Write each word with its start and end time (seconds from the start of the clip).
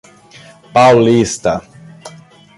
Paulista 0.73 1.53